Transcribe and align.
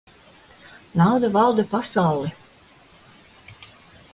Nauda 1.01 1.29
valda 1.35 1.65
pasauli. 1.73 2.31